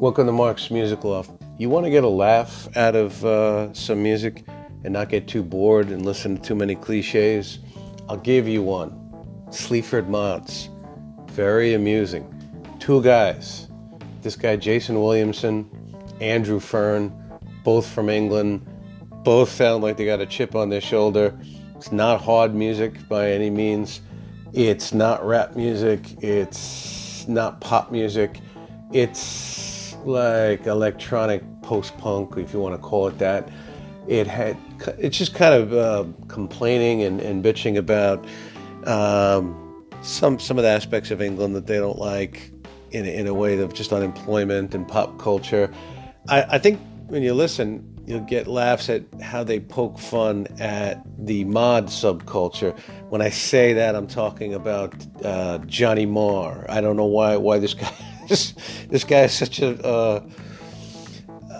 Welcome 0.00 0.24
to 0.28 0.32
Mark's 0.32 0.70
Music 0.70 1.04
Loft. 1.04 1.30
You 1.58 1.68
want 1.68 1.84
to 1.84 1.90
get 1.90 2.04
a 2.04 2.08
laugh 2.08 2.74
out 2.74 2.96
of 2.96 3.22
uh, 3.22 3.70
some 3.74 4.02
music 4.02 4.46
and 4.82 4.94
not 4.94 5.10
get 5.10 5.28
too 5.28 5.42
bored 5.42 5.88
and 5.90 6.06
listen 6.06 6.36
to 6.38 6.42
too 6.42 6.54
many 6.54 6.74
cliches? 6.74 7.58
I'll 8.08 8.16
give 8.16 8.48
you 8.48 8.62
one. 8.62 8.98
Sleaford 9.50 10.08
Mods. 10.08 10.70
Very 11.26 11.74
amusing. 11.74 12.24
Two 12.78 13.02
guys. 13.02 13.68
This 14.22 14.36
guy, 14.36 14.56
Jason 14.56 14.98
Williamson, 15.02 15.68
Andrew 16.18 16.60
Fearn, 16.60 17.12
both 17.62 17.86
from 17.86 18.08
England. 18.08 18.66
Both 19.22 19.50
sound 19.50 19.82
like 19.82 19.98
they 19.98 20.06
got 20.06 20.22
a 20.22 20.26
chip 20.26 20.54
on 20.54 20.70
their 20.70 20.80
shoulder. 20.80 21.38
It's 21.76 21.92
not 21.92 22.22
hard 22.22 22.54
music 22.54 23.06
by 23.06 23.32
any 23.32 23.50
means. 23.50 24.00
It's 24.54 24.94
not 24.94 25.22
rap 25.26 25.56
music. 25.56 26.00
It's 26.22 27.28
not 27.28 27.60
pop 27.60 27.92
music. 27.92 28.40
It's 28.94 29.59
like 30.06 30.66
electronic 30.66 31.42
post 31.62 31.96
punk, 31.98 32.36
if 32.36 32.52
you 32.52 32.60
want 32.60 32.74
to 32.74 32.80
call 32.80 33.08
it 33.08 33.18
that. 33.18 33.48
It 34.08 34.26
had 34.26 34.56
it's 34.98 35.16
just 35.18 35.34
kind 35.34 35.54
of 35.54 35.72
uh, 35.72 36.04
complaining 36.28 37.02
and, 37.02 37.20
and, 37.20 37.44
bitching 37.44 37.76
about 37.76 38.26
um, 38.86 39.84
some 40.02 40.38
some 40.38 40.58
of 40.58 40.64
the 40.64 40.70
aspects 40.70 41.10
of 41.10 41.20
England 41.20 41.54
that 41.54 41.66
they 41.66 41.76
don't 41.76 41.98
like 41.98 42.50
in 42.90 43.04
in 43.04 43.26
a 43.26 43.34
way 43.34 43.58
of 43.58 43.74
just 43.74 43.92
unemployment 43.92 44.74
and 44.74 44.88
pop 44.88 45.18
culture. 45.18 45.72
I, 46.28 46.42
I 46.42 46.58
think 46.58 46.80
when 47.06 47.22
you 47.22 47.34
listen, 47.34 47.86
you'll 48.06 48.20
get 48.20 48.46
laughs 48.46 48.88
at 48.88 49.02
how 49.22 49.44
they 49.44 49.60
poke 49.60 49.98
fun 49.98 50.46
at 50.58 51.02
the 51.24 51.44
mod 51.44 51.86
subculture. 51.86 52.76
When 53.08 53.22
I 53.22 53.30
say 53.30 53.72
that, 53.74 53.94
I'm 53.94 54.06
talking 54.06 54.54
about 54.54 54.94
uh, 55.24 55.58
Johnny 55.58 56.06
Marr. 56.06 56.66
I 56.68 56.80
don't 56.80 56.96
know 56.96 57.06
why 57.06 57.36
why 57.36 57.58
this 57.58 57.74
guy 57.74 57.92
this, 58.88 59.04
guy 59.04 59.22
is 59.24 59.32
such 59.32 59.60
a, 59.60 59.82
uh, 59.84 60.22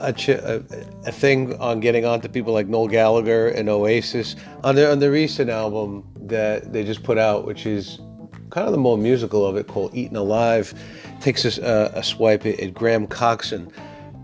a, 0.00 0.62
a, 1.06 1.12
thing 1.12 1.58
on 1.58 1.80
getting 1.80 2.04
onto 2.04 2.28
people 2.28 2.52
like 2.52 2.68
Noel 2.68 2.88
Gallagher 2.88 3.48
and 3.48 3.68
Oasis 3.68 4.36
on 4.64 4.74
the 4.76 4.90
on 4.90 4.98
the 4.98 5.10
recent 5.10 5.50
album 5.50 6.06
that 6.16 6.72
they 6.72 6.84
just 6.84 7.02
put 7.02 7.18
out, 7.18 7.44
which 7.44 7.66
is 7.66 7.98
kind 8.50 8.66
of 8.66 8.72
the 8.72 8.78
more 8.78 8.96
musical 8.96 9.44
of 9.44 9.56
it, 9.56 9.66
called 9.66 9.94
"Eton 9.94 10.16
Alive," 10.16 10.72
takes 11.20 11.44
a, 11.44 11.92
a 11.94 12.02
swipe 12.02 12.46
at, 12.46 12.58
at 12.60 12.72
Graham 12.72 13.06
Coxon. 13.06 13.70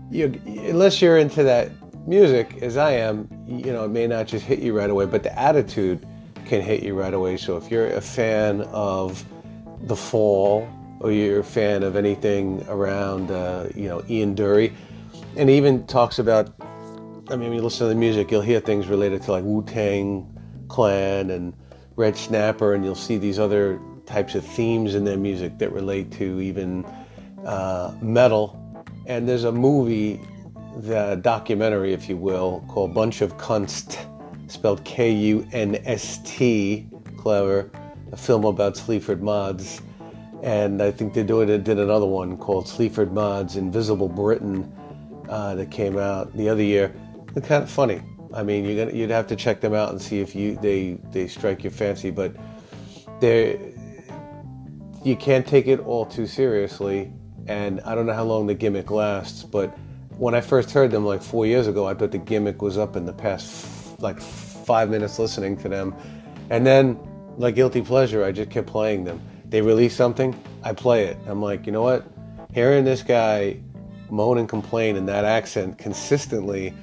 You, 0.09 0.39
unless 0.45 1.01
you're 1.01 1.17
into 1.17 1.43
that 1.43 1.69
music, 2.07 2.57
as 2.61 2.77
I 2.77 2.91
am, 2.91 3.27
you 3.45 3.73
know, 3.73 3.83
it 3.83 3.89
may 3.89 4.07
not 4.07 4.25
just 4.27 4.45
hit 4.45 4.59
you 4.59 4.75
right 4.75 4.89
away, 4.89 5.05
but 5.05 5.23
the 5.23 5.37
attitude 5.37 6.07
can 6.45 6.61
hit 6.61 6.81
you 6.81 6.93
right 6.93 7.13
away. 7.13 7.35
So 7.37 7.57
if 7.57 7.69
you're 7.69 7.87
a 7.87 8.01
fan 8.01 8.61
of 8.71 9.23
The 9.83 9.95
Fall 9.95 10.67
or 10.99 11.11
you're 11.11 11.39
a 11.39 11.43
fan 11.43 11.83
of 11.83 11.95
anything 11.95 12.65
around, 12.67 13.31
uh, 13.31 13.67
you 13.75 13.87
know, 13.87 14.03
Ian 14.09 14.35
Dury, 14.35 14.73
and 15.35 15.49
he 15.49 15.57
even 15.57 15.85
talks 15.87 16.19
about. 16.19 16.53
I 17.29 17.35
mean, 17.35 17.49
when 17.49 17.57
you 17.57 17.61
listen 17.61 17.87
to 17.87 17.93
the 17.93 17.99
music, 17.99 18.31
you'll 18.31 18.41
hear 18.41 18.61
things 18.61 18.87
related 18.87 19.21
to 19.23 19.33
like 19.33 19.43
Wu 19.43 19.61
Tang 19.63 20.25
Clan 20.69 21.29
and 21.29 21.53
Red 21.97 22.15
Snapper, 22.15 22.73
and 22.73 22.85
you'll 22.85 22.95
see 22.95 23.17
these 23.17 23.37
other 23.37 23.81
types 24.05 24.35
of 24.35 24.45
themes 24.45 24.95
in 24.95 25.03
their 25.03 25.17
music 25.17 25.57
that 25.57 25.73
relate 25.73 26.09
to 26.13 26.39
even 26.39 26.85
uh, 27.45 27.93
metal. 28.01 28.85
And 29.05 29.27
there's 29.27 29.43
a 29.43 29.51
movie, 29.51 30.21
the 30.77 31.19
documentary, 31.21 31.93
if 31.93 32.07
you 32.07 32.15
will, 32.15 32.63
called 32.69 32.93
Bunch 32.93 33.21
of 33.21 33.37
Kunst, 33.37 33.99
spelled 34.47 34.83
K-U-N-S-T, 34.85 36.87
clever, 37.17 37.69
a 38.13 38.17
film 38.17 38.45
about 38.45 38.77
Sleaford 38.77 39.21
mods 39.21 39.81
and 40.43 40.81
I 40.81 40.91
think 40.91 41.13
they 41.13 41.23
did, 41.23 41.63
did 41.63 41.79
another 41.79 42.05
one 42.05 42.37
called 42.37 42.67
Sleaford 42.67 43.11
Mods 43.11 43.55
Invisible 43.55 44.09
Britain 44.09 44.71
uh, 45.29 45.55
that 45.55 45.71
came 45.71 45.97
out 45.97 46.35
the 46.35 46.47
other 46.49 46.63
year. 46.63 46.93
They're 47.33 47.43
kind 47.43 47.63
of 47.63 47.69
funny. 47.69 48.01
I 48.33 48.43
mean, 48.43 48.65
you're 48.65 48.85
gonna, 48.85 48.97
you'd 48.97 49.09
have 49.09 49.27
to 49.27 49.35
check 49.35 49.61
them 49.61 49.73
out 49.73 49.91
and 49.91 50.01
see 50.01 50.19
if 50.19 50.35
you 50.35 50.57
they 50.61 50.99
they 51.11 51.27
strike 51.27 51.63
your 51.63 51.71
fancy, 51.71 52.11
but 52.11 52.35
they 53.19 53.73
you 55.03 55.15
can't 55.15 55.45
take 55.45 55.67
it 55.67 55.79
all 55.79 56.05
too 56.05 56.27
seriously. 56.27 57.11
And 57.47 57.79
I 57.81 57.95
don't 57.95 58.05
know 58.05 58.13
how 58.13 58.25
long 58.25 58.45
the 58.45 58.53
gimmick 58.53 58.91
lasts, 58.91 59.43
but 59.43 59.69
when 60.17 60.35
I 60.35 60.41
first 60.41 60.71
heard 60.71 60.91
them 60.91 61.05
like 61.05 61.23
four 61.23 61.45
years 61.45 61.67
ago, 61.67 61.87
I 61.87 61.93
thought 61.93 62.11
the 62.11 62.17
gimmick 62.17 62.61
was 62.61 62.77
up 62.77 62.95
in 62.95 63.05
the 63.05 63.13
past 63.13 63.99
like 64.01 64.19
five 64.19 64.89
minutes 64.89 65.17
listening 65.17 65.57
to 65.57 65.69
them, 65.69 65.95
and 66.49 66.65
then 66.65 66.99
like 67.37 67.55
guilty 67.55 67.81
pleasure, 67.81 68.23
I 68.23 68.31
just 68.31 68.49
kept 68.49 68.67
playing 68.67 69.05
them 69.05 69.21
they 69.49 69.61
release 69.61 69.95
something, 69.95 70.35
I 70.63 70.73
play 70.73 71.05
it. 71.05 71.17
I'm 71.25 71.41
like, 71.41 71.65
you 71.65 71.71
know 71.71 71.83
what? 71.83 72.05
Hearing 72.53 72.83
this 72.83 73.01
guy 73.01 73.59
moan 74.09 74.37
and 74.37 74.47
complain 74.47 74.95
in 74.95 75.05
that 75.05 75.25
accent 75.25 75.77
consistently 75.77 76.73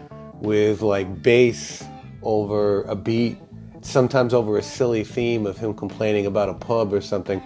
with 0.41 0.83
like 0.83 1.23
bass 1.23 1.85
over 2.23 2.83
a 2.83 2.95
beat, 2.95 3.39
sometimes 3.81 4.35
over 4.35 4.59
a 4.59 4.63
silly 4.63 5.05
theme 5.05 5.47
of 5.47 5.59
him 5.59 5.75
complaining 5.75 6.27
about 6.27 6.49
a 6.49 6.55
pub 6.55 6.93
or 6.93 7.01
something. 7.01 7.43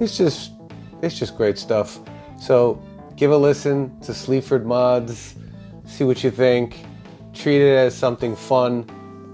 It's 0.00 0.16
just 0.16 0.52
it's 1.02 1.18
just 1.18 1.36
great 1.36 1.58
stuff. 1.58 1.98
So 2.38 2.82
give 3.16 3.30
a 3.30 3.36
listen 3.36 3.98
to 4.00 4.14
Sleaford 4.14 4.66
Mods, 4.66 5.34
see 5.84 6.04
what 6.04 6.22
you 6.24 6.30
think. 6.30 6.84
Treat 7.34 7.62
it 7.62 7.76
as 7.76 7.96
something 7.96 8.36
fun. 8.36 8.86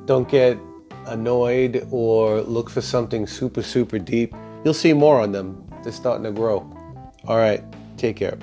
Don't 0.07 0.29
get 0.29 0.59
annoyed 1.07 1.87
or 1.91 2.41
look 2.43 2.71
for 2.71 2.81
something 2.81 3.27
super, 3.27 3.63
super 3.63 3.99
deep. 3.99 4.35
You'll 4.69 4.75
see 4.75 4.93
more 4.93 5.19
on 5.19 5.33
them. 5.33 5.67
They're 5.83 5.93
starting 5.93 6.25
to 6.25 6.31
grow. 6.31 6.59
All 7.27 7.39
right. 7.39 7.65
Take 7.97 8.17
care. 8.17 8.39